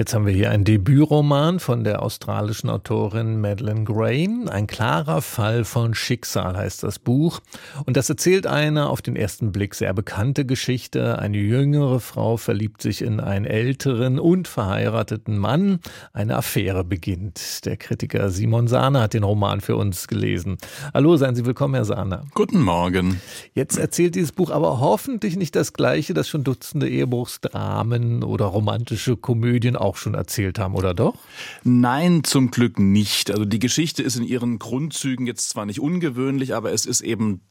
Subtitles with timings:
[0.00, 4.30] Jetzt haben wir hier einen Debütroman von der australischen Autorin Madeleine Gray.
[4.48, 7.40] Ein klarer Fall von Schicksal heißt das Buch.
[7.84, 11.18] Und das erzählt eine auf den ersten Blick sehr bekannte Geschichte.
[11.18, 15.80] Eine jüngere Frau verliebt sich in einen älteren und verheirateten Mann.
[16.14, 17.66] Eine Affäre beginnt.
[17.66, 20.56] Der Kritiker Simon Sahner hat den Roman für uns gelesen.
[20.94, 22.24] Hallo, seien Sie willkommen, Herr Sahner.
[22.32, 23.20] Guten Morgen.
[23.52, 29.18] Jetzt erzählt dieses Buch aber hoffentlich nicht das Gleiche, das schon Dutzende Ehebruchsdramen oder romantische
[29.18, 31.14] Komödien auch schon erzählt haben, oder doch?
[31.62, 33.30] Nein, zum Glück nicht.
[33.30, 37.42] Also die Geschichte ist in ihren Grundzügen jetzt zwar nicht ungewöhnlich, aber es ist eben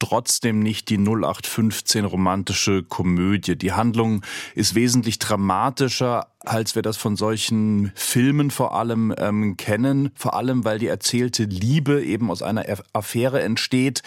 [0.00, 3.56] trotzdem nicht die 0815 romantische Komödie.
[3.56, 4.22] Die Handlung
[4.56, 10.10] ist wesentlich dramatischer, als wir das von solchen Filmen vor allem ähm, kennen.
[10.16, 14.02] Vor allem, weil die erzählte Liebe eben aus einer Affäre entsteht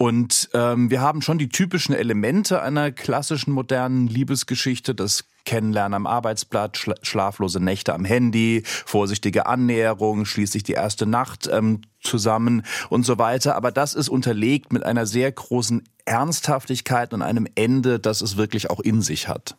[0.00, 4.94] und ähm, wir haben schon die typischen Elemente einer klassischen modernen Liebesgeschichte.
[4.94, 11.50] Das Kennenlernen am Arbeitsplatz, schla schlaflose Nächte am Handy, vorsichtige Annäherung, schließlich die erste Nacht
[11.52, 13.56] ähm, zusammen und so weiter.
[13.56, 18.70] Aber das ist unterlegt mit einer sehr großen Ernsthaftigkeit und einem Ende, das es wirklich
[18.70, 19.56] auch in sich hat.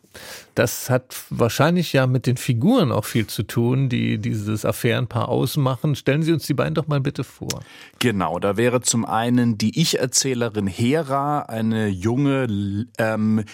[0.53, 5.95] Das hat wahrscheinlich ja mit den Figuren auch viel zu tun, die dieses Affärenpaar ausmachen.
[5.95, 7.61] Stellen Sie uns die beiden doch mal bitte vor.
[7.99, 13.45] Genau, da wäre zum einen die Ich-Erzählerin Hera, eine junge ähm,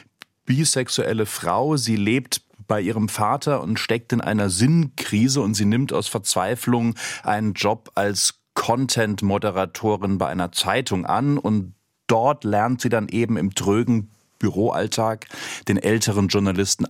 [0.45, 1.77] bisexuelle Frau.
[1.77, 6.95] Sie lebt bei ihrem Vater und steckt in einer Sinnkrise und sie nimmt aus Verzweiflung
[7.23, 11.73] einen Job als Content-Moderatorin bei einer Zeitung an und
[12.07, 15.27] dort lernt sie dann eben im trögen Büroalltag
[15.69, 16.85] den älteren Journalisten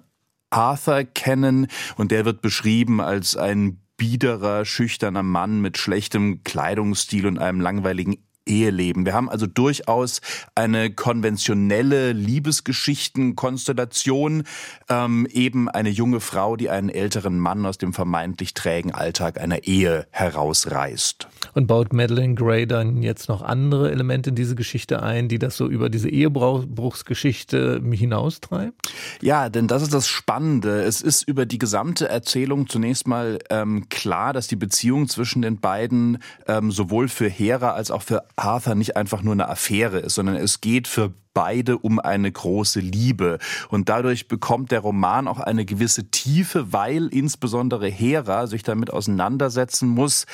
[0.50, 7.38] Arthur kennen und der wird beschrieben als ein biederer, schüchterner Mann mit schlechtem Kleidungsstil und
[7.38, 9.06] einem langweiligen Eheleben.
[9.06, 10.22] Wir haben also durchaus
[10.56, 14.44] eine konventionelle Liebesgeschichtenkonstellation,
[14.90, 19.64] ähm, eben eine junge Frau, die einen älteren Mann aus dem vermeintlich trägen Alltag einer
[19.66, 21.28] Ehe herausreißt.
[21.54, 25.58] Und baut Madeleine Gray dann jetzt noch andere Elemente in diese Geschichte ein, die das
[25.58, 28.94] so über diese Ehebruchsgeschichte hinaustreibt?
[29.22, 30.84] Ja, denn das ist das Spannende.
[30.84, 35.60] Es ist über die gesamte Erzählung zunächst mal ähm, klar, dass die Beziehung zwischen den
[35.60, 40.16] beiden ähm, sowohl für Hera als auch für Arthur nicht einfach nur eine Affäre ist,
[40.16, 43.38] sondern es geht für beide um eine große Liebe.
[43.70, 49.90] Und dadurch bekommt der Roman auch eine gewisse Tiefe, weil insbesondere Hera sich damit auseinandersetzen
[49.90, 50.26] muss,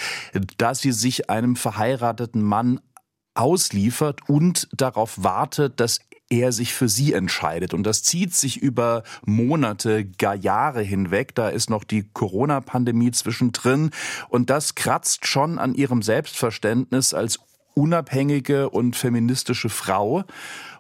[0.58, 2.80] dass sie sich einem verheirateten Mann
[3.36, 6.00] ausliefert und darauf wartet, dass
[6.30, 7.74] er sich für sie entscheidet.
[7.74, 11.36] Und das zieht sich über Monate, gar Jahre hinweg.
[11.36, 13.92] Da ist noch die Corona-Pandemie zwischendrin.
[14.30, 17.40] Und das kratzt schon an ihrem Selbstverständnis als
[17.76, 20.24] unabhängige und feministische Frau.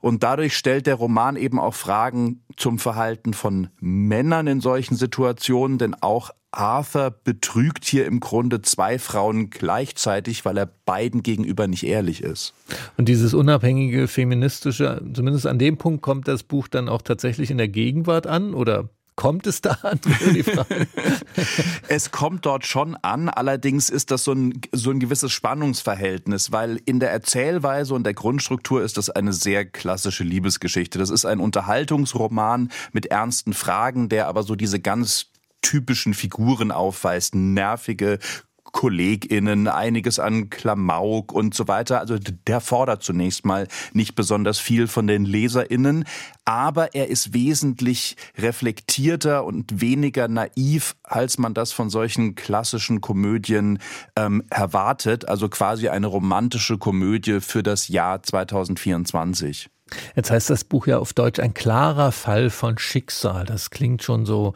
[0.01, 5.77] Und dadurch stellt der Roman eben auch Fragen zum Verhalten von Männern in solchen Situationen,
[5.77, 11.83] denn auch Arthur betrügt hier im Grunde zwei Frauen gleichzeitig, weil er beiden gegenüber nicht
[11.83, 12.53] ehrlich ist.
[12.95, 17.57] Und dieses unabhängige feministische, zumindest an dem Punkt kommt das Buch dann auch tatsächlich in
[17.57, 19.99] der Gegenwart an oder Kommt es da an?
[21.87, 26.79] es kommt dort schon an, allerdings ist das so ein, so ein gewisses Spannungsverhältnis, weil
[26.85, 30.97] in der Erzählweise und der Grundstruktur ist das eine sehr klassische Liebesgeschichte.
[30.97, 35.27] Das ist ein Unterhaltungsroman mit ernsten Fragen, der aber so diese ganz
[35.61, 37.35] typischen Figuren aufweist.
[37.35, 38.19] Nervige,
[38.73, 41.99] KollegInnen, einiges an Klamauk und so weiter.
[41.99, 46.03] Also der fordert zunächst mal nicht besonders viel von den LeserInnen,
[46.43, 53.79] aber er ist wesentlich reflektierter und weniger naiv, als man das von solchen klassischen Komödien
[54.17, 55.29] ähm, erwartet.
[55.29, 59.69] Also quasi eine romantische Komödie für das Jahr 2024.
[60.15, 63.45] Jetzt heißt das Buch ja auf Deutsch ein klarer Fall von Schicksal.
[63.45, 64.53] Das klingt schon so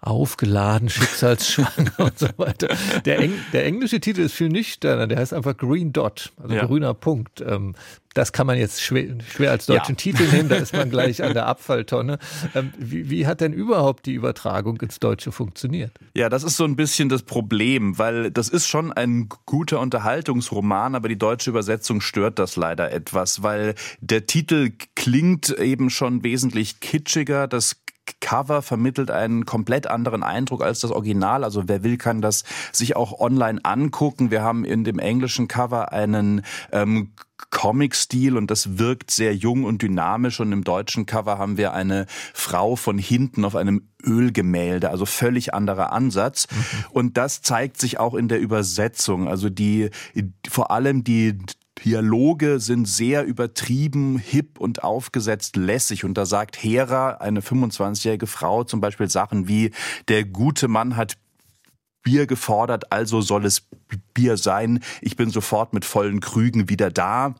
[0.00, 2.68] aufgeladen, schicksalsschwanger und so weiter.
[3.04, 6.66] Der, Eng der, englische Titel ist viel nüchterner, der heißt einfach Green Dot, also ja.
[6.66, 7.40] grüner Punkt.
[7.40, 7.74] Ähm,
[8.14, 9.96] das kann man jetzt schwer, schwer als deutschen ja.
[9.96, 12.18] Titel nehmen, da ist man gleich an der Abfalltonne.
[12.54, 15.92] Ähm, wie, wie, hat denn überhaupt die Übertragung ins Deutsche funktioniert?
[16.14, 20.94] Ja, das ist so ein bisschen das Problem, weil das ist schon ein guter Unterhaltungsroman,
[20.94, 26.80] aber die deutsche Übersetzung stört das leider etwas, weil der Titel klingt eben schon wesentlich
[26.80, 27.46] kitschiger.
[27.46, 27.76] Das
[28.20, 31.44] Cover vermittelt einen komplett anderen Eindruck als das Original.
[31.44, 34.30] Also wer will, kann das sich auch online angucken.
[34.30, 37.12] Wir haben in dem englischen Cover einen ähm,
[37.50, 40.40] Comic-Stil und das wirkt sehr jung und dynamisch.
[40.40, 45.54] Und im deutschen Cover haben wir eine Frau von hinten auf einem Ölgemälde, also völlig
[45.54, 46.48] anderer Ansatz.
[46.50, 46.84] Mhm.
[46.90, 49.28] Und das zeigt sich auch in der Übersetzung.
[49.28, 49.90] Also die,
[50.48, 51.38] vor allem die
[51.84, 56.04] Dialoge sind sehr übertrieben, hip und aufgesetzt lässig.
[56.04, 59.70] Und da sagt Hera, eine 25-jährige Frau, zum Beispiel Sachen wie,
[60.08, 61.16] der gute Mann hat
[62.02, 63.68] Bier gefordert, also soll es
[64.14, 64.80] Bier sein.
[65.02, 67.34] Ich bin sofort mit vollen Krügen wieder da.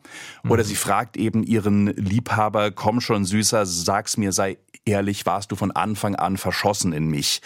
[0.47, 0.67] Oder mhm.
[0.67, 5.71] sie fragt eben ihren Liebhaber, komm schon Süßer, sag's mir, sei ehrlich, warst du von
[5.71, 7.41] Anfang an verschossen in mich.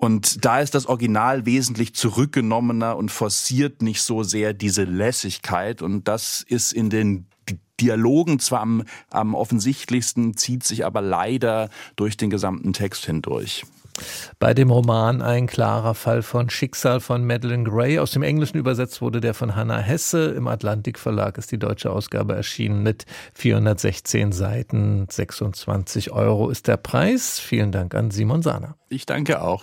[0.00, 5.82] Und da ist das Original wesentlich zurückgenommener und forciert nicht so sehr diese Lässigkeit.
[5.82, 7.26] Und das ist in den
[7.82, 13.66] Dialogen zwar am, am offensichtlichsten, zieht sich aber leider durch den gesamten Text hindurch.
[14.38, 17.98] Bei dem Roman Ein klarer Fall von Schicksal von Madeleine Gray.
[17.98, 20.30] Aus dem Englischen übersetzt wurde der von Hannah Hesse.
[20.30, 23.04] Im Atlantik Verlag ist die deutsche Ausgabe erschienen mit
[23.34, 25.06] 416 Seiten.
[25.10, 27.38] 26 Euro ist der Preis.
[27.38, 28.76] Vielen Dank an Simon Sahner.
[28.88, 29.62] Ich danke auch.